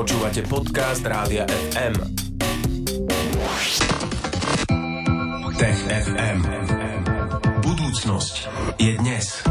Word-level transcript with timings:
Počúvate 0.00 0.40
podcast 0.48 1.04
Rádia 1.04 1.44
FM. 1.44 1.92
Tech 5.60 5.80
FM. 5.92 6.38
Budúcnosť 7.60 8.34
je 8.80 8.96
dnes. 8.96 9.44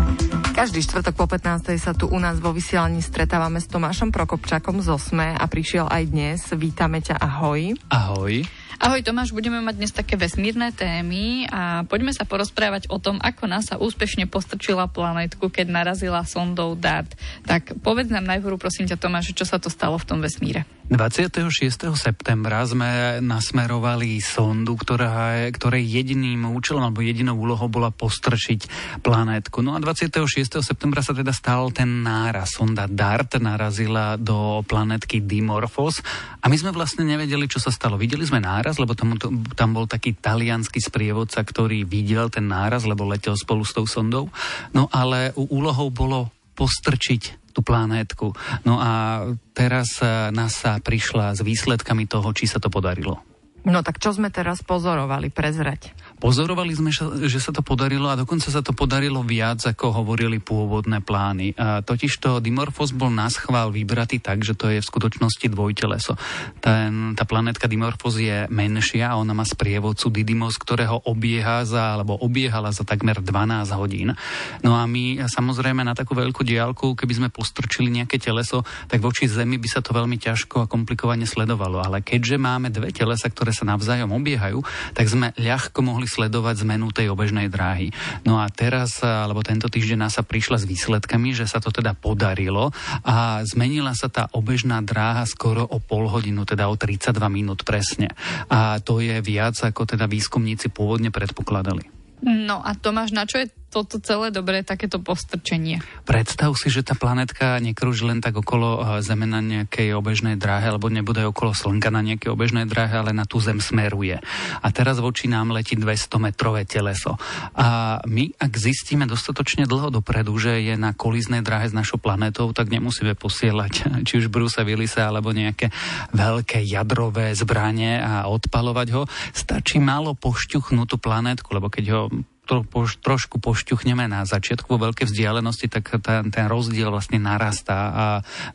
Každý 0.58 0.82
štvrtok 0.82 1.14
po 1.14 1.30
15. 1.30 1.78
sa 1.78 1.94
tu 1.94 2.10
u 2.10 2.18
nás 2.18 2.42
vo 2.42 2.50
vysielaní 2.50 3.06
stretávame 3.06 3.62
s 3.62 3.70
Tomášom 3.70 4.10
Prokopčakom 4.10 4.82
z 4.82 4.90
Osme 4.90 5.38
a 5.38 5.46
prišiel 5.46 5.86
aj 5.86 6.04
dnes. 6.10 6.42
Vítame 6.58 7.06
ťa, 7.06 7.22
ahoj. 7.22 7.78
Ahoj. 7.94 8.42
Ahoj 8.78 9.02
Tomáš, 9.02 9.34
budeme 9.34 9.58
mať 9.66 9.76
dnes 9.82 9.90
také 9.90 10.14
vesmírne 10.14 10.70
témy 10.70 11.50
a 11.50 11.82
poďme 11.90 12.14
sa 12.14 12.30
porozprávať 12.30 12.86
o 12.94 13.02
tom, 13.02 13.18
ako 13.18 13.50
NASA 13.50 13.82
úspešne 13.82 14.30
postrčila 14.30 14.86
planetku, 14.86 15.50
keď 15.50 15.74
narazila 15.74 16.22
sondou 16.22 16.78
DART. 16.78 17.18
Tak 17.50 17.82
povedz 17.82 18.14
nám 18.14 18.30
najprv 18.30 18.62
prosím 18.62 18.86
ťa 18.86 19.02
Tomáš, 19.02 19.34
čo 19.34 19.50
sa 19.50 19.58
to 19.58 19.74
stalo 19.74 19.98
v 19.98 20.06
tom 20.06 20.22
vesmíre. 20.22 20.70
26. 20.90 21.46
septembra 21.94 22.66
sme 22.66 23.22
nasmerovali 23.22 24.18
sondu, 24.26 24.74
ktorá, 24.74 25.46
ktorej 25.54 25.86
jediným 25.86 26.50
účelom 26.50 26.82
alebo 26.82 27.06
jedinou 27.06 27.38
úlohou 27.38 27.70
bola 27.70 27.94
postrčiť 27.94 28.66
planetku. 29.06 29.62
No 29.62 29.78
a 29.78 29.80
26. 29.82 30.26
septembra 30.66 31.06
sa 31.06 31.14
teda 31.14 31.30
stal 31.30 31.70
ten 31.70 32.02
náraz. 32.02 32.58
Sonda 32.58 32.90
DART 32.90 33.38
narazila 33.38 34.18
do 34.18 34.66
planetky 34.66 35.22
Dimorphos 35.22 36.02
a 36.42 36.50
my 36.50 36.58
sme 36.58 36.74
vlastne 36.74 37.06
nevedeli, 37.06 37.46
čo 37.46 37.62
sa 37.62 37.70
stalo. 37.70 37.94
Videli 37.94 38.26
sme 38.26 38.42
náraz, 38.42 38.59
lebo 38.66 38.98
tam, 38.98 39.16
tam 39.56 39.70
bol 39.72 39.88
taký 39.88 40.18
talianský 40.18 40.84
sprievodca, 40.84 41.40
ktorý 41.46 41.88
videl 41.88 42.28
ten 42.28 42.50
náraz, 42.50 42.84
lebo 42.84 43.08
letel 43.08 43.38
spolu 43.40 43.64
s 43.64 43.72
tou 43.72 43.88
sondou. 43.88 44.28
No 44.76 44.92
ale 44.92 45.32
úlohou 45.36 45.88
bolo 45.94 46.34
postrčiť 46.60 47.54
tú 47.56 47.64
planétku. 47.64 48.36
No 48.68 48.78
a 48.80 49.24
teraz 49.56 50.04
eh, 50.04 50.30
NASA 50.36 50.84
prišla 50.84 51.40
s 51.40 51.42
výsledkami 51.42 52.06
toho, 52.06 52.30
či 52.36 52.46
sa 52.46 52.60
to 52.60 52.68
podarilo. 52.68 53.24
No 53.68 53.84
tak 53.84 54.00
čo 54.00 54.16
sme 54.16 54.32
teraz 54.32 54.64
pozorovali, 54.64 55.28
prezrať? 55.30 55.92
Pozorovali 56.20 56.76
sme, 56.76 56.92
že 57.32 57.40
sa 57.40 57.56
to 57.56 57.64
podarilo 57.64 58.12
a 58.12 58.20
dokonca 58.20 58.52
sa 58.52 58.60
to 58.60 58.76
podarilo 58.76 59.24
viac, 59.24 59.64
ako 59.64 60.04
hovorili 60.04 60.44
pôvodné 60.44 61.00
plány. 61.00 61.56
A 61.56 61.80
totižto 61.80 62.44
Dimorphos 62.44 62.92
bol 62.92 63.08
na 63.08 63.32
schvál 63.32 63.72
vybratý 63.72 64.20
tak, 64.20 64.44
že 64.44 64.52
to 64.52 64.68
je 64.68 64.84
v 64.84 64.90
skutočnosti 64.92 65.48
dvojteleso. 65.48 66.20
Ten, 66.60 67.16
tá 67.16 67.24
planetka 67.24 67.72
Dimorphos 67.72 68.20
je 68.20 68.52
menšia 68.52 69.16
ona 69.16 69.32
má 69.32 69.48
sprievodcu 69.48 70.12
Didymos, 70.12 70.60
ktorého 70.60 71.08
obieha 71.08 71.64
za, 71.64 71.96
alebo 71.96 72.20
obiehala 72.20 72.76
za 72.76 72.84
takmer 72.84 73.24
12 73.24 73.72
hodín. 73.80 74.12
No 74.60 74.76
a 74.76 74.84
my 74.84 75.24
samozrejme 75.24 75.88
na 75.88 75.96
takú 75.96 76.20
veľkú 76.20 76.44
diálku, 76.44 77.00
keby 77.00 77.14
sme 77.16 77.30
postrčili 77.32 77.88
nejaké 77.88 78.20
teleso, 78.20 78.68
tak 78.92 79.00
voči 79.00 79.32
Zemi 79.32 79.56
by 79.56 79.72
sa 79.72 79.80
to 79.80 79.96
veľmi 79.96 80.20
ťažko 80.20 80.68
a 80.68 80.70
komplikovane 80.70 81.24
sledovalo. 81.24 81.80
Ale 81.80 82.04
keďže 82.04 82.36
máme 82.36 82.68
dve 82.76 82.92
telesa, 82.92 83.32
ktoré 83.32 83.56
sa 83.56 83.64
navzájom 83.64 84.12
obiehajú, 84.12 84.60
tak 84.92 85.08
sme 85.08 85.32
ľahko 85.40 85.80
mohli 85.80 86.09
sledovať 86.10 86.66
zmenu 86.66 86.90
tej 86.90 87.14
obežnej 87.14 87.46
dráhy. 87.54 87.94
No 88.26 88.42
a 88.42 88.50
teraz, 88.50 89.06
alebo 89.06 89.46
tento 89.46 89.70
týždeň 89.70 90.10
sa 90.10 90.26
prišla 90.26 90.58
s 90.58 90.66
výsledkami, 90.66 91.38
že 91.38 91.46
sa 91.46 91.62
to 91.62 91.70
teda 91.70 91.94
podarilo 91.94 92.74
a 93.06 93.46
zmenila 93.46 93.94
sa 93.94 94.10
tá 94.10 94.26
obežná 94.34 94.82
dráha 94.82 95.30
skoro 95.30 95.62
o 95.70 95.78
pol 95.78 96.10
hodinu, 96.10 96.50
teda 96.50 96.66
o 96.66 96.74
32 96.74 97.14
minút 97.30 97.62
presne. 97.62 98.10
A 98.50 98.82
to 98.82 98.98
je 98.98 99.22
viac, 99.22 99.54
ako 99.62 99.86
teda 99.86 100.10
výskumníci 100.10 100.74
pôvodne 100.74 101.14
predpokladali. 101.14 101.86
No 102.26 102.60
a 102.66 102.74
Tomáš, 102.74 103.14
na 103.14 103.30
čo 103.30 103.40
je 103.40 103.48
toto 103.70 104.02
celé 104.02 104.34
dobré, 104.34 104.66
takéto 104.66 104.98
postrčenie. 104.98 105.80
Predstav 106.04 106.52
si, 106.58 106.74
že 106.74 106.82
tá 106.82 106.98
planetka 106.98 107.62
nekrúži 107.62 108.10
len 108.10 108.20
tak 108.20 108.42
okolo 108.42 108.68
eh, 108.82 109.06
Zeme 109.06 109.30
na 109.30 109.40
nejakej 109.40 109.94
obežnej 109.94 110.36
dráhe, 110.36 110.74
alebo 110.74 110.90
nebude 110.90 111.22
okolo 111.30 111.54
Slnka 111.54 111.94
na 111.94 112.02
nejakej 112.02 112.34
obežnej 112.34 112.66
dráhe, 112.66 112.98
ale 112.98 113.14
na 113.14 113.30
tú 113.30 113.38
Zem 113.38 113.62
smeruje. 113.62 114.18
A 114.60 114.68
teraz 114.74 114.98
voči 114.98 115.30
nám 115.30 115.54
letí 115.54 115.78
200-metrové 115.78 116.66
teleso. 116.66 117.16
A 117.54 118.02
my, 118.10 118.34
ak 118.42 118.52
zistíme 118.58 119.06
dostatočne 119.06 119.70
dlho 119.70 119.94
dopredu, 119.94 120.34
že 120.42 120.66
je 120.66 120.74
na 120.74 120.98
koliznej 120.98 121.46
dráhe 121.46 121.70
s 121.70 121.78
našou 121.78 122.02
planetou, 122.02 122.50
tak 122.52 122.74
nemusíme 122.74 123.14
posielať 123.14 123.74
či 124.08 124.18
už 124.18 124.34
Brusa 124.34 124.66
Willisa, 124.66 125.06
alebo 125.06 125.30
nejaké 125.30 125.70
veľké 126.18 126.66
jadrové 126.66 127.38
zbranie 127.38 128.02
a 128.02 128.26
odpalovať 128.26 128.88
ho. 128.98 129.04
Stačí 129.32 129.78
málo 129.78 130.18
pošťuchnúť 130.18 130.88
tú 130.90 130.98
planétku, 130.98 131.54
lebo 131.54 131.70
keď 131.70 131.86
ho 131.94 132.02
to 132.50 132.66
poš, 132.66 132.98
trošku 132.98 133.38
pošťuchneme 133.38 134.10
na 134.10 134.26
začiatku 134.26 134.66
vo 134.74 134.90
veľkej 134.90 135.06
vzdialenosti, 135.06 135.70
tak 135.70 136.02
ten, 136.02 136.34
ten 136.34 136.50
rozdiel 136.50 136.90
vlastne 136.90 137.22
narastá 137.22 137.78
a 137.94 138.06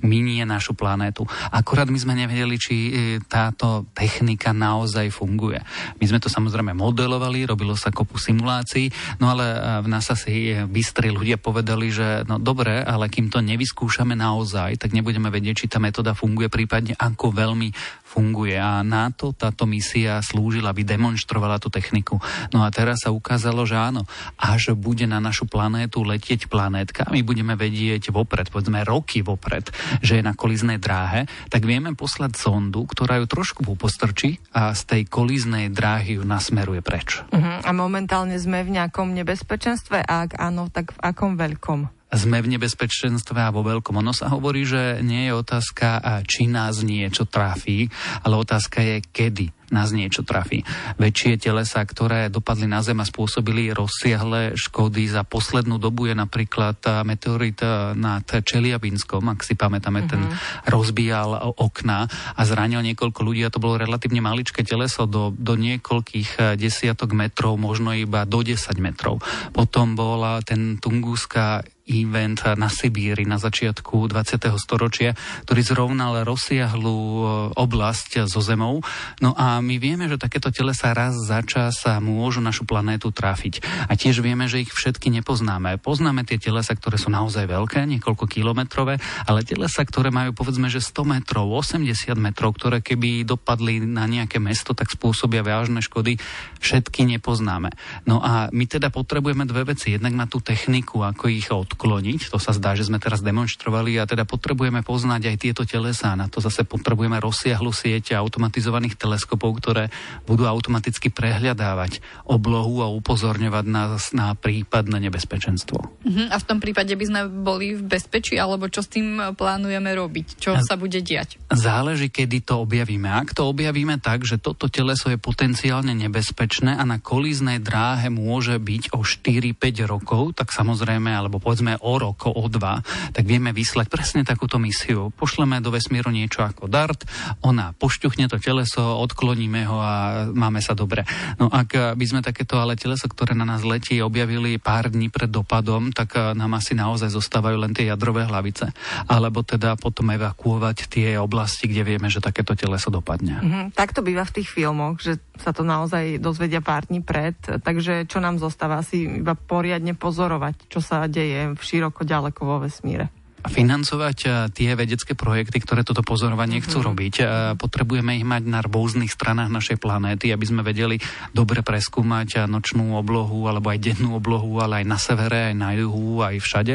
minie 0.03 0.43
našu 0.43 0.75
planétu. 0.75 1.22
Akurát 1.55 1.87
my 1.87 1.94
sme 1.94 2.19
nevedeli, 2.19 2.59
či 2.59 2.75
e, 2.75 2.93
táto 3.22 3.87
technika 3.94 4.50
naozaj 4.50 5.15
funguje. 5.15 5.62
My 6.03 6.04
sme 6.10 6.19
to 6.19 6.27
samozrejme 6.27 6.75
modelovali, 6.75 7.47
robilo 7.47 7.78
sa 7.78 7.94
kopu 7.94 8.19
simulácií, 8.19 8.91
no 9.22 9.31
ale 9.31 9.47
e, 9.47 9.59
v 9.84 9.87
NASA 9.87 10.19
si 10.19 10.50
bystri 10.66 11.15
ľudia 11.15 11.38
povedali, 11.38 11.94
že 11.94 12.27
no 12.27 12.43
dobre, 12.43 12.83
ale 12.83 13.06
kým 13.06 13.31
to 13.31 13.38
nevyskúšame 13.38 14.19
naozaj, 14.19 14.83
tak 14.83 14.91
nebudeme 14.91 15.31
vedieť, 15.31 15.54
či 15.54 15.71
tá 15.71 15.78
metóda 15.78 16.19
funguje, 16.19 16.50
prípadne 16.50 16.99
ako 16.99 17.31
veľmi 17.31 17.71
funguje. 18.03 18.54
A 18.59 18.83
na 18.87 19.10
to 19.15 19.31
táto 19.31 19.66
misia 19.66 20.19
slúžila, 20.19 20.71
aby 20.71 20.87
demonstrovala 20.87 21.59
tú 21.59 21.71
techniku. 21.71 22.22
No 22.54 22.62
a 22.62 22.71
teraz 22.71 23.03
sa 23.03 23.10
ukázalo, 23.10 23.66
že 23.66 23.75
áno, 23.91 24.09
až 24.41 24.72
bude 24.72 25.05
na 25.05 25.21
našu 25.21 25.45
planétu 25.45 26.00
letieť 26.05 26.49
planétka, 26.49 27.09
my 27.12 27.21
budeme 27.21 27.55
vedieť 27.59 28.09
vopred, 28.15 28.49
povedzme 28.49 28.84
roky 28.87 29.21
vopred, 29.21 29.69
že 30.00 30.21
je 30.21 30.22
na 30.25 30.33
koliznej 30.33 30.81
dráhe, 30.81 31.28
tak 31.53 31.69
vieme 31.69 31.93
poslať 31.93 32.37
sondu, 32.39 32.84
ktorá 32.89 33.21
ju 33.21 33.27
trošku 33.28 33.67
postrčí 33.77 34.41
a 34.55 34.72
z 34.72 34.83
tej 34.84 35.03
koliznej 35.09 35.69
dráhy 35.72 36.21
ju 36.21 36.25
nasmeruje 36.25 36.81
preč. 36.81 37.21
Uh-huh. 37.28 37.59
A 37.65 37.71
momentálne 37.72 38.37
sme 38.41 38.65
v 38.65 38.81
nejakom 38.81 39.12
nebezpečenstve 39.12 40.05
a 40.05 40.28
ak 40.28 40.41
áno, 40.41 40.71
tak 40.72 40.97
v 40.97 40.99
akom 41.03 41.37
veľkom? 41.37 42.05
sme 42.15 42.39
v 42.41 42.56
nebezpečenstve 42.56 43.43
a 43.43 43.51
vo 43.51 43.66
veľkom. 43.66 43.99
Ono 43.99 44.15
sa 44.15 44.31
hovorí, 44.31 44.62
že 44.62 45.03
nie 45.03 45.27
je 45.28 45.34
otázka, 45.34 45.99
či 46.25 46.47
nás 46.47 46.81
niečo 46.87 47.27
trafí, 47.27 47.91
ale 48.22 48.39
otázka 48.39 48.81
je, 48.81 48.97
kedy 49.03 49.47
nás 49.74 49.90
niečo 49.90 50.22
trafí. 50.22 50.62
Väčšie 51.02 51.42
telesa, 51.42 51.82
ktoré 51.82 52.30
dopadli 52.30 52.70
na 52.70 52.78
Zem 52.86 53.02
a 53.02 53.06
spôsobili 53.06 53.74
rozsiahle 53.74 54.54
škody 54.54 55.10
za 55.10 55.26
poslednú 55.26 55.82
dobu 55.82 56.06
je 56.06 56.14
napríklad 56.14 56.78
meteorit 57.02 57.58
nad 57.98 58.22
Čeliabinskom, 58.22 59.26
ak 59.34 59.42
si 59.42 59.58
pamätáme, 59.58 60.06
mm-hmm. 60.06 60.12
ten 60.12 60.22
mhm. 60.22 60.34
rozbíjal 60.70 61.58
okna 61.58 62.06
a 62.38 62.42
zranil 62.46 62.86
niekoľko 62.86 63.20
ľudí 63.26 63.42
a 63.42 63.50
to 63.50 63.58
bolo 63.58 63.82
relatívne 63.82 64.22
maličké 64.22 64.62
teleso 64.62 65.10
do, 65.10 65.34
do 65.34 65.58
niekoľkých 65.58 66.54
desiatok 66.54 67.10
metrov, 67.16 67.58
možno 67.58 67.91
iba 67.91 68.22
do 68.22 68.41
10 68.46 68.78
metrov. 68.78 69.18
Potom 69.50 69.98
bola 69.98 70.38
ten 70.46 70.78
Tunguska 70.78 71.64
event 71.84 72.41
na 72.56 72.72
Sibíri 72.72 73.28
na 73.28 73.37
začiatku 73.37 74.09
20. 74.09 74.41
storočia, 74.56 75.12
ktorý 75.45 75.61
zrovnal 75.61 76.25
rozsiahlu 76.25 76.97
e, 76.97 77.22
oblasť 77.61 78.25
so 78.25 78.41
Zemou. 78.41 78.81
No 79.21 79.37
a 79.37 79.61
my 79.61 79.77
vieme, 79.77 80.09
že 80.09 80.17
takéto 80.17 80.49
telesa 80.49 80.97
raz 80.97 81.12
za 81.12 81.45
čas 81.45 81.84
môžu 82.00 82.41
našu 82.41 82.65
planétu 82.65 83.12
trafiť. 83.12 83.61
A 83.89 83.93
tiež 84.00 84.25
vieme, 84.25 84.49
že 84.49 84.65
ich 84.65 84.72
všetky 84.72 85.12
nepoznáme. 85.21 85.77
Poznáme 85.77 86.25
tie 86.25 86.41
telesa, 86.41 86.72
ktoré 86.72 86.97
sú 86.97 87.12
naozaj 87.12 87.45
veľké, 87.45 87.84
niekoľko 87.84 88.25
kilometrové, 88.25 88.97
ale 89.28 89.45
telesa, 89.45 89.84
ktoré 89.84 90.09
majú 90.09 90.33
povedzme, 90.33 90.72
že 90.72 90.81
100 90.81 91.05
metrov, 91.05 91.53
80 91.53 91.84
metrov, 92.16 92.56
ktoré 92.56 92.81
keby 92.81 93.28
dopadli 93.28 93.84
na 93.84 94.09
nejaké 94.09 94.41
mesto, 94.41 94.72
tak 94.72 94.89
spôsobia 94.89 95.45
vážne 95.45 95.84
škody, 95.84 96.16
všetky 96.65 97.05
nepoznáme. 97.16 97.77
No 98.09 98.25
a 98.25 98.49
my 98.49 98.65
teda 98.65 98.89
potrebujeme 98.89 99.45
dve 99.45 99.77
veci. 99.77 99.93
Jednak 99.93 100.16
na 100.16 100.25
tú 100.25 100.41
techniku, 100.41 101.05
ako 101.05 101.28
ich 101.28 101.53
od 101.53 101.73
odkloniť. 101.74 102.30
To 102.30 102.38
sa 102.38 102.54
zdá, 102.54 102.78
že 102.78 102.86
sme 102.86 103.02
teraz 103.02 103.18
demonstrovali 103.18 103.98
a 103.98 104.06
teda 104.06 104.22
potrebujeme 104.22 104.86
poznať 104.86 105.34
aj 105.34 105.36
tieto 105.42 105.62
telesá. 105.66 106.15
Na 106.15 106.30
to 106.30 106.38
zase 106.38 106.62
potrebujeme 106.62 107.18
rozsiahlu 107.18 107.74
siete 107.74 108.15
automatizovaných 108.15 108.94
teleskopov, 108.94 109.59
ktoré 109.59 109.91
budú 110.22 110.47
automaticky 110.47 111.10
prehľadávať 111.10 111.98
oblohu 112.30 112.86
a 112.86 112.88
upozorňovať 112.94 113.65
nás 113.66 114.15
na 114.15 114.38
prípadné 114.38 115.10
nebezpečenstvo. 115.10 115.78
Uh-huh. 115.82 116.26
A 116.30 116.38
v 116.38 116.47
tom 116.47 116.62
prípade 116.62 116.94
by 116.94 117.04
sme 117.10 117.21
boli 117.26 117.74
v 117.74 117.82
bezpečí, 117.82 118.38
alebo 118.38 118.70
čo 118.70 118.86
s 118.86 118.88
tým 118.94 119.34
plánujeme 119.34 119.91
robiť? 119.91 120.38
Čo 120.38 120.62
sa 120.62 120.78
bude 120.78 121.03
diať? 121.03 121.42
Záleží, 121.50 122.06
kedy 122.12 122.47
to 122.47 122.62
objavíme. 122.62 123.10
Ak 123.10 123.34
to 123.34 123.50
objavíme 123.50 123.98
tak, 123.98 124.22
že 124.22 124.38
toto 124.38 124.70
teleso 124.70 125.10
je 125.10 125.18
potenciálne 125.18 125.91
nebezpečné 125.97 126.77
a 126.78 126.84
na 126.86 127.03
kolíznej 127.03 127.59
dráhe 127.59 128.12
môže 128.12 128.54
byť 128.60 128.94
o 128.94 129.03
4-5 129.03 129.91
rokov, 129.91 130.36
tak 130.36 130.53
samozrejme, 130.53 131.09
alebo 131.09 131.41
povedzme 131.41 131.64
povedzme 131.65 131.81
o 131.81 131.95
rok, 131.97 132.28
o 132.28 132.45
dva, 132.53 132.84
tak 133.16 133.25
vieme 133.25 133.57
vyslať 133.57 133.89
presne 133.89 134.21
takúto 134.21 134.61
misiu. 134.61 135.09
Pošleme 135.16 135.65
do 135.65 135.72
vesmíru 135.72 136.13
niečo 136.13 136.45
ako 136.45 136.69
dart, 136.69 137.09
ona 137.41 137.72
pošťuchne 137.72 138.28
to 138.28 138.37
teleso, 138.37 139.01
odkloníme 139.01 139.65
ho 139.65 139.81
a 139.81 139.95
máme 140.28 140.61
sa 140.61 140.77
dobre. 140.77 141.09
No 141.41 141.49
ak 141.49 141.97
by 141.97 142.05
sme 142.05 142.21
takéto 142.21 142.61
ale 142.61 142.77
teleso, 142.77 143.09
ktoré 143.09 143.33
na 143.33 143.49
nás 143.49 143.65
letí, 143.65 143.97
objavili 144.05 144.61
pár 144.61 144.93
dní 144.93 145.09
pred 145.09 145.33
dopadom, 145.33 145.89
tak 145.97 146.21
nám 146.37 146.61
asi 146.61 146.77
naozaj 146.77 147.09
zostávajú 147.09 147.57
len 147.57 147.72
tie 147.72 147.89
jadrové 147.89 148.28
hlavice. 148.28 148.69
Alebo 149.09 149.41
teda 149.41 149.81
potom 149.81 150.13
evakuovať 150.13 150.93
tie 150.93 151.16
oblasti, 151.16 151.65
kde 151.65 151.97
vieme, 151.97 152.13
že 152.13 152.21
takéto 152.21 152.53
teleso 152.53 152.93
dopadne. 152.93 153.41
Mm-hmm. 153.41 153.65
Tak 153.72 153.97
to 153.97 154.05
býva 154.05 154.28
v 154.28 154.43
tých 154.43 154.53
filmoch, 154.53 155.01
že 155.01 155.16
sa 155.41 155.57
to 155.57 155.65
naozaj 155.65 156.21
dozvedia 156.21 156.61
pár 156.61 156.84
dní 156.87 157.01
pred, 157.01 157.34
takže 157.41 158.05
čo 158.05 158.21
nám 158.21 158.37
zostáva 158.37 158.84
asi 158.84 159.25
iba 159.25 159.34
poriadne 159.34 159.97
pozorovať, 159.97 160.69
čo 160.69 160.78
sa 160.83 161.07
deje 161.11 161.53
v 161.54 161.62
široko 161.62 162.03
ďaleko 162.04 162.41
vo 162.42 162.56
vesmíre 162.62 163.10
financovať 163.48 164.18
eh, 164.24 164.33
tie 164.53 164.71
vedecké 164.72 165.12
projekty, 165.12 165.60
ktoré 165.60 165.84
toto 165.84 166.01
pozorovanie 166.01 166.65
chcú 166.65 166.80
mm-hmm. 166.80 166.91
robiť. 166.91 167.15
Eh, 167.21 167.27
potrebujeme 167.60 168.16
ich 168.16 168.27
mať 168.27 168.42
na 168.48 168.60
rôznych 168.65 169.12
stranách 169.12 169.53
našej 169.53 169.77
planéty, 169.77 170.33
aby 170.33 170.45
sme 170.48 170.65
vedeli 170.65 170.97
dobre 171.36 171.60
preskúmať 171.60 172.28
eh, 172.36 172.41
nočnú 172.48 172.97
oblohu 172.97 173.45
alebo 173.48 173.68
aj 173.68 173.78
dennú 173.80 174.16
oblohu, 174.16 174.60
ale 174.60 174.84
aj 174.84 174.86
na 174.89 174.98
severe, 174.98 175.53
aj 175.53 175.56
na 175.56 175.71
juhu, 175.77 176.24
aj 176.24 176.41
všade. 176.41 176.74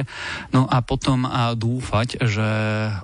No 0.54 0.70
a 0.70 0.82
potom 0.86 1.26
dúfať, 1.56 2.22
že 2.26 2.48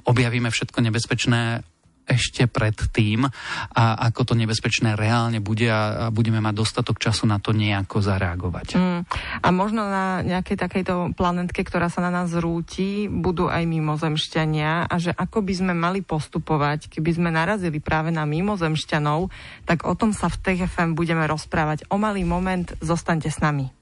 objavíme 0.06 0.50
všetko 0.50 0.80
nebezpečné 0.82 1.66
ešte 2.06 2.48
pred 2.48 2.74
tým 2.94 3.28
a 3.76 3.84
ako 4.10 4.32
to 4.32 4.34
nebezpečné 4.38 4.94
reálne 4.96 5.42
bude 5.42 5.68
a 5.68 6.08
budeme 6.14 6.40
mať 6.40 6.54
dostatok 6.56 7.02
času 7.02 7.28
na 7.28 7.42
to 7.42 7.52
nejako 7.52 8.00
zareagovať. 8.00 8.78
Mm. 8.78 9.02
A 9.42 9.48
možno 9.52 9.86
na 9.86 10.22
nejakej 10.24 10.58
takejto 10.58 11.18
planetke, 11.18 11.66
ktorá 11.66 11.92
sa 11.92 12.06
na 12.06 12.14
nás 12.14 12.32
rúti, 12.32 13.12
budú 13.12 13.52
aj 13.52 13.66
mimozemšťania 13.68 14.88
a 14.88 14.96
že 15.02 15.12
ako 15.12 15.44
by 15.44 15.54
sme 15.54 15.74
mali 15.76 16.00
postupovať, 16.06 16.88
keby 16.88 17.12
sme 17.12 17.30
narazili 17.34 17.84
práve 17.84 18.14
na 18.14 18.24
mimozemšťanov, 18.24 19.28
tak 19.68 19.84
o 19.84 19.94
tom 19.98 20.16
sa 20.16 20.32
v 20.32 20.40
TFM 20.40 20.96
budeme 20.96 21.26
rozprávať. 21.28 21.90
O 21.92 22.00
malý 22.00 22.24
moment, 22.24 22.72
zostaňte 22.80 23.28
s 23.28 23.44
nami. 23.44 23.75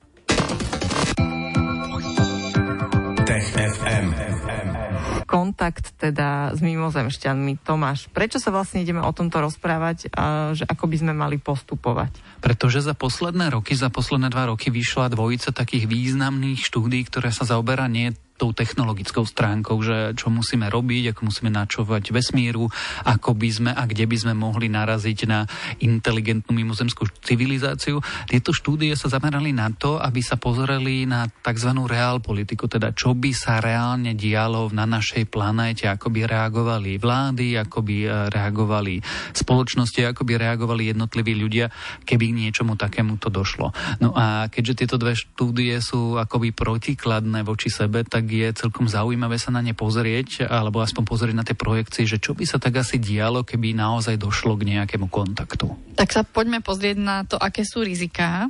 Kontakt 5.34 5.98
teda 5.98 6.54
s 6.54 6.62
mimozemšťanmi. 6.62 7.66
Tomáš, 7.66 8.06
prečo 8.14 8.38
sa 8.38 8.54
vlastne 8.54 8.86
ideme 8.86 9.02
o 9.02 9.10
tomto 9.10 9.42
rozprávať 9.42 10.14
že 10.54 10.70
ako 10.70 10.86
by 10.86 10.96
sme 11.02 11.14
mali 11.18 11.42
postupovať? 11.42 12.22
Pretože 12.38 12.86
za 12.86 12.94
posledné 12.94 13.50
roky, 13.50 13.74
za 13.74 13.90
posledné 13.90 14.30
dva 14.30 14.54
roky 14.54 14.70
vyšla 14.70 15.10
dvojica 15.10 15.50
takých 15.50 15.90
významných 15.90 16.62
štúdí, 16.62 17.02
ktoré 17.10 17.34
sa 17.34 17.50
zaoberá 17.50 17.90
nie 17.90 18.14
tou 18.36 18.52
technologickou 18.52 19.24
stránkou, 19.24 19.78
že 19.86 19.98
čo 20.20 20.34
musíme 20.34 20.68
robiť, 20.68 21.14
ako 21.14 21.22
musíme 21.32 21.54
načovať 21.54 22.12
vesmíru, 22.12 22.68
ako 23.08 23.32
by 23.38 23.50
sme 23.50 23.72
a 23.72 23.84
kde 23.88 24.10
by 24.10 24.18
sme 24.20 24.34
mohli 24.36 24.68
naraziť 24.68 25.20
na 25.30 25.46
inteligentnú 25.80 26.52
mimozemskú 26.52 27.08
civilizáciu. 27.24 28.04
Tieto 28.28 28.52
štúdie 28.52 28.92
sa 29.00 29.08
zamerali 29.08 29.56
na 29.56 29.72
to, 29.72 30.02
aby 30.02 30.20
sa 30.20 30.36
pozreli 30.36 31.06
na 31.08 31.30
tzv. 31.30 31.72
reál 31.88 32.20
politiku, 32.20 32.68
teda 32.68 32.92
čo 32.92 33.16
by 33.16 33.32
sa 33.32 33.64
reálne 33.64 34.18
dialo 34.18 34.68
na 34.76 34.84
našej 34.84 35.30
planéte, 35.30 35.86
ako 35.88 36.10
by 36.10 36.28
reagovali 36.28 36.98
vlády, 36.98 37.56
ako 37.56 37.80
by 37.86 37.98
e, 38.04 38.10
reagovali 38.34 39.00
spoločnosti, 39.32 40.04
ako 40.04 40.26
by 40.28 40.34
reagovali 40.42 40.92
jednotliví 40.92 41.38
ľudia, 41.38 41.70
keby 42.04 42.34
k 42.34 42.38
niečomu 42.50 42.76
takému 42.76 43.22
to 43.22 43.30
došlo. 43.30 43.72
No 44.02 44.12
a 44.18 44.50
keďže 44.50 44.84
tieto 44.84 44.98
dve 45.00 45.16
štúdie 45.16 45.78
sú 45.80 46.18
akoby 46.18 46.52
protikladné 46.52 47.46
voči 47.46 47.70
sebe, 47.70 48.02
tak 48.04 48.33
je 48.34 48.48
celkom 48.58 48.90
zaujímavé 48.90 49.38
sa 49.38 49.54
na 49.54 49.62
ne 49.62 49.78
pozrieť, 49.78 50.50
alebo 50.50 50.82
aspoň 50.82 51.04
pozrieť 51.06 51.36
na 51.38 51.46
tie 51.46 51.54
projekcie, 51.54 52.10
že 52.10 52.18
čo 52.18 52.34
by 52.34 52.50
sa 52.50 52.58
tak 52.58 52.82
asi 52.82 52.98
dialo, 52.98 53.46
keby 53.46 53.78
naozaj 53.78 54.18
došlo 54.18 54.58
k 54.58 54.74
nejakému 54.74 55.06
kontaktu. 55.14 55.70
Tak 55.94 56.10
sa 56.10 56.26
poďme 56.26 56.66
pozrieť 56.66 56.98
na 56.98 57.22
to, 57.22 57.38
aké 57.38 57.62
sú 57.62 57.86
riziká 57.86 58.50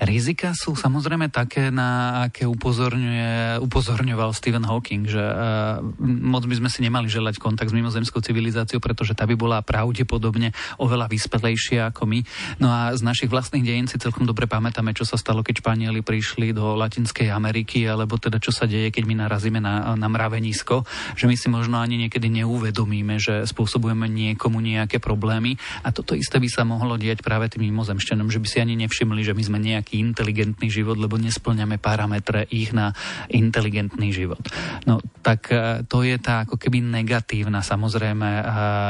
Rizika 0.00 0.56
sú 0.56 0.72
samozrejme 0.72 1.28
také, 1.28 1.68
na 1.68 2.22
aké 2.28 2.48
upozorňuje, 2.48 3.60
upozorňoval 3.60 4.32
Stephen 4.32 4.64
Hawking, 4.64 5.04
že 5.04 5.20
uh, 5.20 5.84
moc 6.02 6.48
by 6.48 6.54
sme 6.56 6.68
si 6.72 6.80
nemali 6.80 7.12
želať 7.12 7.36
kontakt 7.36 7.68
s 7.68 7.76
mimozemskou 7.76 8.24
civilizáciou, 8.24 8.80
pretože 8.80 9.12
tá 9.12 9.28
by 9.28 9.36
bola 9.36 9.58
pravdepodobne 9.60 10.56
oveľa 10.80 11.12
vyspelejšia 11.12 11.92
ako 11.92 12.08
my. 12.08 12.20
No 12.62 12.72
a 12.72 12.96
z 12.96 13.02
našich 13.04 13.28
vlastných 13.28 13.66
dejín 13.66 13.86
si 13.90 14.00
celkom 14.00 14.24
dobre 14.24 14.48
pamätáme, 14.48 14.96
čo 14.96 15.04
sa 15.04 15.20
stalo, 15.20 15.44
keď 15.44 15.60
Španieli 15.60 16.00
prišli 16.00 16.56
do 16.56 16.74
Latinskej 16.74 17.28
Ameriky, 17.28 17.84
alebo 17.86 18.16
teda 18.16 18.40
čo 18.40 18.50
sa 18.50 18.64
deje, 18.64 18.90
keď 18.90 19.04
my 19.04 19.14
narazíme 19.26 19.60
na, 19.60 19.94
na 19.94 20.08
mravenisko, 20.08 20.82
že 21.14 21.28
my 21.28 21.36
si 21.36 21.46
možno 21.52 21.78
ani 21.78 22.00
niekedy 22.08 22.32
neuvedomíme, 22.42 23.20
že 23.20 23.44
spôsobujeme 23.46 24.08
niekomu 24.08 24.58
nejaké 24.58 24.98
problémy. 24.98 25.56
A 25.84 25.92
toto 25.92 26.16
isté 26.16 26.40
by 26.40 26.48
sa 26.48 26.62
mohlo 26.64 26.96
diať 26.96 27.20
práve 27.24 27.48
tým 27.52 27.68
mimozemšťanom, 27.70 28.28
že 28.32 28.40
by 28.40 28.48
si 28.48 28.58
ani 28.58 28.74
nevšimli, 28.80 29.20
že 29.22 29.36
my 29.36 29.42
sme 29.42 29.58
nejaký 29.60 29.91
nejaký 29.92 30.00
inteligentný 30.00 30.72
život, 30.72 30.96
lebo 30.96 31.20
nesplňame 31.20 31.76
parametre 31.76 32.48
ich 32.48 32.72
na 32.72 32.96
inteligentný 33.28 34.08
život. 34.08 34.40
No 34.88 35.04
tak 35.20 35.52
e, 35.52 35.84
to 35.84 36.00
je 36.00 36.16
tá 36.16 36.48
ako 36.48 36.56
keby 36.56 36.80
negatívna 36.80 37.60
samozrejme 37.60 38.28
e, 38.40 38.44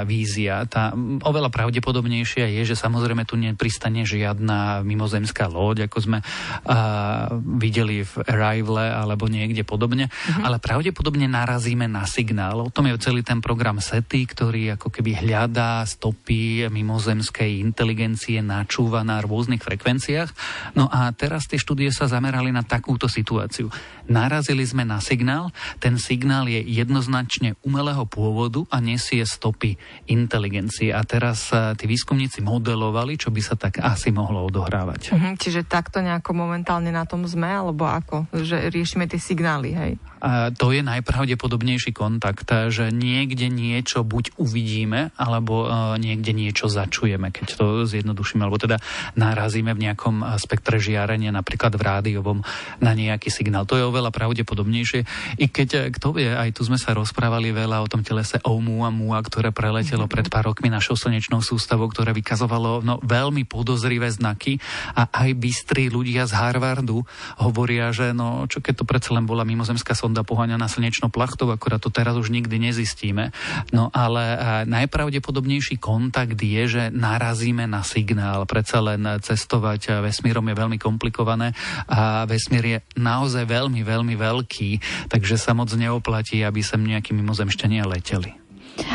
vízia. 0.07 0.63
Tá 0.71 0.95
oveľa 1.27 1.51
pravdepodobnejšia 1.51 2.47
je, 2.63 2.63
že 2.71 2.79
samozrejme 2.79 3.27
tu 3.27 3.35
nepristane 3.35 4.07
žiadna 4.07 4.87
mimozemská 4.87 5.51
loď, 5.51 5.91
ako 5.91 5.99
sme 5.99 6.19
uh, 6.21 7.33
videli 7.59 8.05
v 8.05 8.13
Arrival 8.29 8.77
alebo 8.79 9.27
niekde 9.27 9.65
podobne, 9.65 10.07
mm-hmm. 10.07 10.45
ale 10.45 10.61
pravdepodobne 10.61 11.27
narazíme 11.27 11.89
na 11.89 12.05
signál. 12.05 12.69
O 12.69 12.73
tom 12.73 12.87
je 12.87 13.01
celý 13.01 13.25
ten 13.25 13.41
program 13.41 13.81
SETI, 13.81 14.29
ktorý 14.29 14.63
ako 14.77 14.93
keby 14.93 15.25
hľadá 15.25 15.83
stopy 15.89 16.69
mimozemskej 16.69 17.63
inteligencie, 17.63 18.45
načúva 18.45 19.01
na 19.03 19.25
rôznych 19.25 19.65
frekvenciách. 19.65 20.31
No 20.77 20.82
a 20.89 21.11
teraz 21.13 21.45
tie 21.51 21.61
štúdie 21.61 21.91
sa 21.91 22.09
zamerali 22.09 22.55
na 22.55 22.65
takúto 22.65 23.11
situáciu. 23.11 23.69
Narazili 24.09 24.65
sme 24.65 24.87
na 24.87 25.03
signál, 25.03 25.51
ten 25.83 26.01
signál 26.01 26.49
je 26.49 26.63
jednoznačne 26.63 27.59
umelého 27.67 28.07
pôvodu 28.09 28.65
a 28.73 28.81
nesie 28.81 29.23
stopy 29.27 29.77
inteligencie. 30.09 30.95
A 30.95 31.03
teraz 31.05 31.51
uh, 31.53 31.77
tí 31.77 31.91
výskumníci 31.91 32.41
modelovali, 32.41 33.19
čo 33.19 33.29
by 33.35 33.41
sa 33.43 33.55
tak 33.59 33.83
asi 33.83 34.15
mohlo 34.15 34.47
odohrávať. 34.47 35.13
Mhm, 35.13 35.31
čiže 35.37 35.67
takto 35.69 36.01
nejako 36.01 36.33
momentálne 36.33 36.89
na 36.89 37.05
tom 37.05 37.27
sme, 37.27 37.51
alebo 37.51 37.85
ako? 37.85 38.31
Že 38.33 38.71
riešime 38.73 39.11
tie 39.11 39.21
signály, 39.21 39.75
hej? 39.75 39.93
A 40.23 40.55
to 40.55 40.71
je 40.71 40.87
najpravdepodobnejší 40.87 41.91
kontakt, 41.91 42.47
že 42.47 42.95
niekde 42.95 43.51
niečo 43.51 44.07
buď 44.07 44.39
uvidíme, 44.39 45.11
alebo 45.19 45.67
uh, 45.67 45.99
niekde 45.99 46.31
niečo 46.31 46.71
začujeme, 46.71 47.35
keď 47.35 47.47
to 47.59 47.65
zjednodušíme, 47.91 48.47
alebo 48.47 48.63
teda 48.63 48.79
narazíme 49.19 49.75
v 49.75 49.91
nejakom 49.91 50.23
spektre 50.39 50.72
žiarenia, 50.79 51.35
napríklad 51.35 51.75
v 51.75 51.83
rádiovom, 51.83 52.39
na 52.79 52.93
nejaký 52.95 53.29
signál. 53.29 53.67
To 53.67 53.77
je 53.77 53.85
oveľa 53.85 54.15
pravdepodobnejšie. 54.15 55.01
I 55.43 55.51
keď, 55.51 55.69
eh, 55.75 55.83
kto 55.91 56.15
vie, 56.15 56.31
aj 56.31 56.55
tu 56.55 56.63
sme 56.63 56.79
sa 56.79 56.95
rozprávali 56.95 57.51
veľa 57.51 57.83
o 57.83 57.91
tom 57.91 58.07
telese 58.07 58.39
Oumuamua, 58.47 59.21
ktoré 59.27 59.51
preletelo 59.51 60.07
pred 60.07 60.31
pár 60.31 60.55
rokmi 60.55 60.71
našou 60.71 60.95
slnečnou 60.95 61.43
sústavou, 61.43 61.91
ktoré 61.91 62.15
vykazovalo 62.15 62.81
no, 62.87 63.03
veľmi 63.03 63.45
podozrivé 63.45 64.07
znaky 64.07 64.63
a 64.95 65.11
aj 65.11 65.35
bystrí 65.35 65.91
ľudia 65.91 66.31
z 66.31 66.39
Harvardu 66.39 67.03
hovoria, 67.43 67.91
že 67.91 68.15
no, 68.15 68.47
čo 68.47 68.63
keď 68.63 68.83
to 68.83 68.85
predsa 68.87 69.11
len 69.15 69.27
bola 69.27 69.43
mimozemská 69.43 69.99
sonda, 69.99 70.13
sonda 70.13 70.29
poháňaná 70.29 70.69
slnečnou 70.69 71.09
plachtou, 71.09 71.49
akorát 71.49 71.81
to 71.81 71.89
teraz 71.89 72.13
už 72.21 72.29
nikdy 72.29 72.61
nezistíme. 72.61 73.33
No 73.73 73.89
ale 73.97 74.37
najpravdepodobnejší 74.69 75.81
kontakt 75.81 76.37
je, 76.37 76.63
že 76.69 76.83
narazíme 76.93 77.65
na 77.65 77.81
signál. 77.81 78.45
Predsa 78.45 78.85
len 78.85 79.01
cestovať 79.25 80.05
vesmírom 80.05 80.45
je 80.53 80.55
veľmi 80.63 80.79
komplikované 80.79 81.51
a 81.91 82.23
vesmír 82.31 82.65
je 82.65 82.79
naozaj 82.99 83.45
veľmi, 83.47 83.83
veľmi 83.83 84.15
veľký, 84.15 84.71
takže 85.11 85.35
sa 85.35 85.53
moc 85.53 85.75
neoplatí, 85.75 86.47
aby 86.47 86.63
sem 86.63 86.79
nejakí 86.79 87.11
mimozemšťania 87.11 87.87
leteli. 87.87 88.42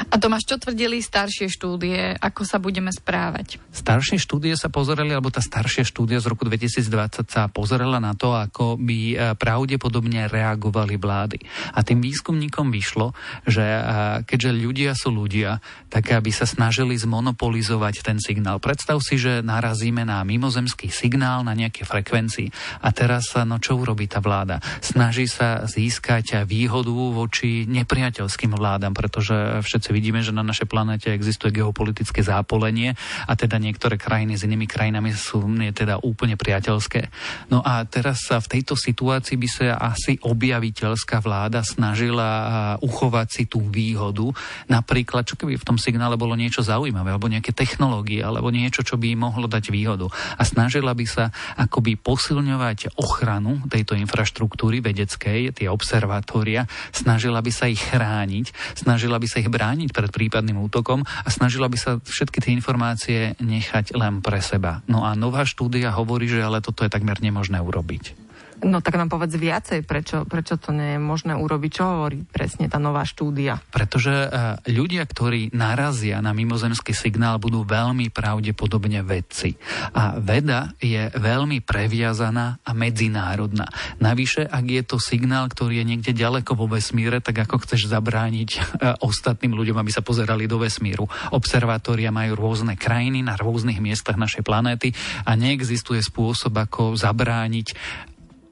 A 0.08 0.16
Tomáš, 0.18 0.48
čo 0.50 0.58
tvrdili 0.58 1.04
staršie 1.04 1.52
štúdie, 1.52 2.16
ako 2.18 2.42
sa 2.48 2.58
budeme 2.58 2.90
správať? 2.90 3.62
Staršie 3.70 4.18
štúdie 4.18 4.56
sa 4.58 4.72
pozerali, 4.72 5.14
alebo 5.14 5.30
tá 5.30 5.44
staršia 5.44 5.86
štúdia 5.86 6.18
z 6.24 6.32
roku 6.34 6.48
2020 6.48 7.28
sa 7.28 7.46
pozerala 7.52 8.02
na 8.02 8.18
to, 8.18 8.34
ako 8.34 8.80
by 8.80 9.00
e, 9.14 9.16
pravdepodobne 9.38 10.32
reagovali 10.32 10.96
vlády. 10.98 11.38
A 11.76 11.84
tým 11.86 12.02
výskumníkom 12.02 12.74
vyšlo, 12.74 13.14
že 13.46 13.62
e, 13.62 13.82
keďže 14.26 14.52
ľudia 14.56 14.92
sú 14.98 15.14
ľudia, 15.14 15.62
tak 15.92 16.10
aby 16.10 16.34
sa 16.34 16.50
snažili 16.50 16.98
zmonopolizovať 16.98 18.02
ten 18.02 18.18
signál. 18.18 18.58
Predstav 18.64 18.98
si, 19.04 19.20
že 19.22 19.46
narazíme 19.46 20.08
na 20.08 20.24
mimozemský 20.26 20.90
signál 20.90 21.46
na 21.46 21.54
nejaké 21.54 21.86
frekvencii. 21.86 22.82
A 22.82 22.90
teraz, 22.96 23.36
no 23.38 23.62
čo 23.62 23.78
urobí 23.78 24.10
tá 24.10 24.24
vláda? 24.24 24.64
Snaží 24.82 25.30
sa 25.30 25.68
získať 25.68 26.48
výhodu 26.48 26.90
voči 26.90 27.68
nepriateľským 27.68 28.56
vládam, 28.56 28.96
pretože 28.96 29.67
všetci 29.68 29.92
vidíme, 29.92 30.24
že 30.24 30.32
na 30.32 30.48
našej 30.48 30.72
planete 30.72 31.12
existuje 31.12 31.60
geopolitické 31.60 32.24
zápolenie 32.24 32.96
a 33.28 33.36
teda 33.36 33.60
niektoré 33.60 34.00
krajiny 34.00 34.40
s 34.40 34.48
inými 34.48 34.64
krajinami 34.64 35.12
sú 35.12 35.44
nie 35.44 35.76
teda 35.76 36.00
úplne 36.00 36.40
priateľské. 36.40 37.12
No 37.52 37.60
a 37.60 37.84
teraz 37.84 38.24
sa 38.24 38.40
v 38.40 38.58
tejto 38.58 38.80
situácii 38.80 39.36
by 39.36 39.50
sa 39.52 39.76
asi 39.76 40.16
objaviteľská 40.24 41.20
vláda 41.20 41.62
snažila 41.68 42.80
uchovať 42.80 43.28
si 43.28 43.44
tú 43.46 43.68
výhodu. 43.68 44.32
Napríklad, 44.72 45.28
čo 45.28 45.36
keby 45.36 45.60
v 45.60 45.68
tom 45.68 45.76
signále 45.76 46.16
bolo 46.16 46.38
niečo 46.40 46.64
zaujímavé, 46.64 47.12
alebo 47.12 47.28
nejaké 47.28 47.52
technológie, 47.52 48.24
alebo 48.24 48.48
niečo, 48.54 48.86
čo 48.86 48.96
by 48.96 49.18
mohlo 49.18 49.50
dať 49.50 49.70
výhodu. 49.74 50.08
A 50.40 50.42
snažila 50.48 50.96
by 50.96 51.06
sa 51.06 51.30
akoby 51.60 52.00
posilňovať 52.00 52.96
ochranu 52.96 53.60
tejto 53.68 53.98
infraštruktúry 53.98 54.80
vedeckej, 54.80 55.52
tie 55.52 55.68
observatória, 55.68 56.70
snažila 56.94 57.42
by 57.44 57.52
sa 57.52 57.66
ich 57.68 57.82
chrániť, 57.82 58.78
snažila 58.78 59.18
by 59.18 59.28
sa 59.28 59.42
ich 59.42 59.50
brániť 59.58 59.90
pred 59.90 60.14
prípadným 60.14 60.62
útokom 60.62 61.02
a 61.02 61.28
snažila 61.34 61.66
by 61.66 61.78
sa 61.82 61.92
všetky 61.98 62.38
tie 62.38 62.54
informácie 62.54 63.34
nechať 63.42 63.98
len 63.98 64.22
pre 64.22 64.38
seba. 64.38 64.86
No 64.86 65.02
a 65.02 65.18
nová 65.18 65.42
štúdia 65.50 65.90
hovorí, 65.98 66.30
že 66.30 66.46
ale 66.46 66.62
toto 66.62 66.86
je 66.86 66.94
takmer 66.94 67.18
nemožné 67.18 67.58
urobiť. 67.58 68.27
No 68.66 68.82
tak 68.82 68.98
nám 68.98 69.14
povedz 69.14 69.38
viacej, 69.38 69.86
prečo, 69.86 70.26
prečo 70.26 70.58
to 70.58 70.74
nie 70.74 70.98
je 70.98 71.00
možné 71.00 71.38
urobiť. 71.38 71.72
Čo 71.78 71.84
hovorí 71.86 72.26
presne 72.26 72.66
tá 72.66 72.82
nová 72.82 73.06
štúdia? 73.06 73.62
Pretože 73.70 74.10
e, 74.10 74.30
ľudia, 74.74 75.06
ktorí 75.06 75.54
narazia 75.54 76.18
na 76.26 76.34
mimozemský 76.34 76.90
signál, 76.98 77.38
budú 77.38 77.62
veľmi 77.62 78.10
pravdepodobne 78.10 79.06
vedci. 79.06 79.54
A 79.94 80.18
veda 80.18 80.74
je 80.82 81.06
veľmi 81.14 81.62
previazaná 81.62 82.58
a 82.66 82.72
medzinárodná. 82.74 83.70
Navyše, 84.02 84.50
ak 84.50 84.66
je 84.66 84.82
to 84.82 84.98
signál, 84.98 85.46
ktorý 85.54 85.86
je 85.86 85.90
niekde 85.94 86.12
ďaleko 86.18 86.58
vo 86.58 86.66
vesmíre, 86.66 87.22
tak 87.22 87.38
ako 87.38 87.62
chceš 87.62 87.86
zabrániť 87.86 88.50
e, 88.50 88.60
ostatným 89.06 89.54
ľuďom, 89.54 89.78
aby 89.78 89.92
sa 89.94 90.02
pozerali 90.02 90.50
do 90.50 90.58
vesmíru. 90.58 91.06
Observatória 91.30 92.10
majú 92.10 92.34
rôzne 92.34 92.74
krajiny 92.74 93.22
na 93.22 93.38
rôznych 93.38 93.78
miestach 93.78 94.18
našej 94.18 94.42
planéty 94.42 94.98
a 95.30 95.38
neexistuje 95.38 96.02
spôsob, 96.02 96.58
ako 96.58 96.98
zabrániť 96.98 97.78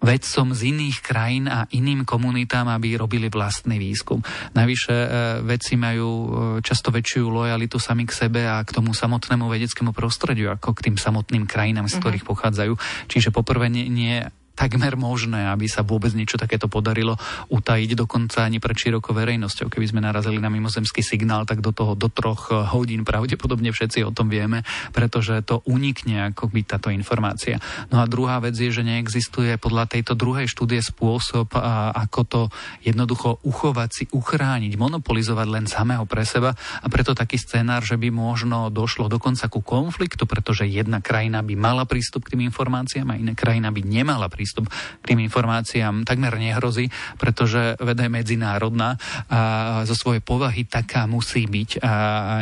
vedcom 0.01 0.51
z 0.51 0.61
iných 0.75 0.97
krajín 1.01 1.45
a 1.47 1.65
iným 1.71 2.03
komunitám, 2.03 2.67
aby 2.71 2.99
robili 2.99 3.27
vlastný 3.27 3.79
výskum. 3.79 4.21
Navyše 4.53 4.95
e, 4.95 5.07
vedci 5.43 5.75
majú 5.75 6.09
e, 6.11 6.27
často 6.61 6.93
väčšiu 6.93 7.27
lojalitu 7.27 7.81
sami 7.81 8.05
k 8.05 8.13
sebe 8.13 8.45
a 8.45 8.61
k 8.61 8.73
tomu 8.75 8.93
samotnému 8.93 9.47
vedeckému 9.49 9.91
prostrediu, 9.95 10.53
ako 10.53 10.75
k 10.77 10.91
tým 10.91 10.97
samotným 10.99 11.49
krajinám, 11.49 11.89
z 11.89 11.97
mhm. 11.97 12.01
ktorých 12.01 12.25
pochádzajú. 12.27 12.73
Čiže 13.09 13.29
poprvé 13.33 13.71
nie, 13.71 13.87
nie 13.89 14.25
takmer 14.55 14.95
možné, 14.95 15.51
aby 15.51 15.67
sa 15.67 15.83
vôbec 15.83 16.15
niečo 16.15 16.39
takéto 16.39 16.71
podarilo 16.71 17.19
utajiť 17.51 17.91
dokonca 17.93 18.47
ani 18.47 18.63
pred 18.63 18.79
širokou 18.79 19.11
verejnosťou. 19.11 19.67
Keby 19.67 19.85
sme 19.91 19.99
narazili 19.99 20.39
na 20.39 20.47
mimozemský 20.47 21.03
signál, 21.03 21.43
tak 21.43 21.59
do 21.59 21.75
toho 21.75 21.93
do 21.93 22.07
troch 22.07 22.49
hodín 22.71 23.03
pravdepodobne 23.03 23.75
všetci 23.75 24.07
o 24.07 24.15
tom 24.15 24.31
vieme, 24.31 24.63
pretože 24.95 25.43
to 25.43 25.59
unikne 25.67 26.31
ako 26.31 26.47
by 26.47 26.63
táto 26.63 26.87
informácia. 26.87 27.59
No 27.91 27.99
a 27.99 28.07
druhá 28.07 28.39
vec 28.39 28.55
je, 28.55 28.71
že 28.71 28.87
neexistuje 28.87 29.59
podľa 29.59 29.91
tejto 29.91 30.15
druhej 30.15 30.47
štúdie 30.47 30.79
spôsob, 30.79 31.51
ako 31.91 32.19
to 32.23 32.41
jednoducho 32.79 33.43
uchovať 33.43 33.89
si, 33.91 34.03
uchrániť, 34.07 34.79
monopolizovať 34.79 35.47
len 35.51 35.65
samého 35.67 36.07
pre 36.07 36.23
seba 36.23 36.55
a 36.55 36.87
preto 36.87 37.11
taký 37.11 37.35
scénár, 37.35 37.83
že 37.83 37.99
by 37.99 38.07
možno 38.07 38.71
došlo 38.71 39.11
dokonca 39.11 39.51
ku 39.51 39.59
konfliktu, 39.59 40.23
pretože 40.23 40.63
jedna 40.63 41.03
krajina 41.03 41.43
by 41.43 41.59
mala 41.59 41.83
prístup 41.83 42.23
k 42.23 42.39
tým 42.39 42.47
informáciám 42.47 43.11
a 43.11 43.19
iná 43.19 43.35
krajina 43.35 43.67
by 43.67 43.83
nemala 43.83 44.31
prístup 44.31 44.44
prístup 44.45 44.69
k 44.69 45.05
tým 45.09 45.25
informáciám 45.25 46.05
takmer 46.05 46.37
nehrozí, 46.37 46.93
pretože 47.17 47.73
veda 47.81 48.05
je 48.05 48.13
medzinárodná 48.13 49.01
a 49.25 49.81
zo 49.89 49.97
svojej 49.97 50.21
povahy 50.21 50.69
taká 50.69 51.09
musí 51.09 51.49
byť 51.49 51.81
a 51.81 51.93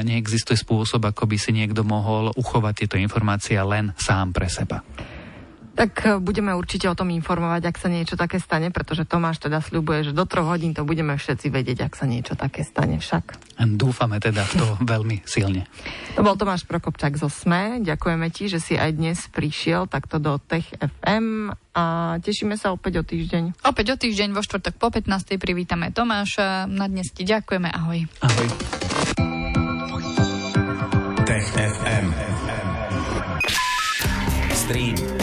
neexistuje 0.03 0.59
spôsob, 0.59 1.07
ako 1.07 1.23
by 1.31 1.37
si 1.39 1.55
niekto 1.55 1.87
mohol 1.87 2.35
uchovať 2.35 2.83
tieto 2.83 2.99
informácie 2.99 3.55
len 3.63 3.95
sám 3.95 4.35
pre 4.35 4.51
seba. 4.51 4.83
Tak 5.73 6.05
e, 6.05 6.09
budeme 6.21 6.53
určite 6.53 6.85
o 6.85 6.93
tom 6.93 7.09
informovať, 7.09 7.65
ak 7.65 7.77
sa 7.81 7.89
niečo 7.89 8.13
také 8.13 8.37
stane, 8.37 8.69
pretože 8.69 9.09
Tomáš 9.09 9.41
teda 9.41 9.57
sľubuje, 9.57 10.09
že 10.09 10.13
do 10.13 10.21
troch 10.29 10.45
hodín 10.45 10.77
to 10.77 10.85
budeme 10.85 11.17
všetci 11.17 11.49
vedieť, 11.49 11.89
ak 11.89 11.93
sa 11.97 12.05
niečo 12.05 12.37
také 12.37 12.61
stane 12.61 13.01
však. 13.01 13.57
Dúfame 13.73 14.21
teda 14.21 14.45
v 14.45 14.53
to 14.61 14.65
veľmi 14.93 15.25
silne. 15.25 15.65
To 16.13 16.21
bol 16.21 16.37
Tomáš 16.37 16.69
Prokopčák 16.69 17.17
zo 17.17 17.25
SME. 17.25 17.81
Ďakujeme 17.81 18.29
ti, 18.29 18.53
že 18.53 18.61
si 18.61 18.77
aj 18.77 18.93
dnes 18.93 19.17
prišiel 19.33 19.89
takto 19.89 20.21
do 20.21 20.37
Tech 20.37 20.69
FM 20.77 21.49
a 21.73 22.15
tešíme 22.21 22.53
sa 22.53 22.69
opäť 22.69 23.01
o 23.01 23.03
týždeň. 23.03 23.65
Opäť 23.65 23.85
o 23.91 23.95
týždeň 23.97 24.29
vo 24.37 24.45
štvrtok 24.45 24.77
po 24.77 24.93
15. 24.93 25.41
privítame 25.41 25.89
Tomáša. 25.89 26.69
Na 26.69 26.85
dnes 26.85 27.09
ti 27.09 27.25
ďakujeme. 27.25 27.73
Ahoj. 27.73 28.05
Ahoj. 28.21 28.47
Tech 31.25 31.47
FM. 31.57 32.07
Stream 34.53 35.22